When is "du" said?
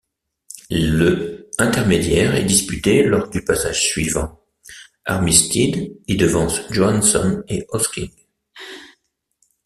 3.29-3.43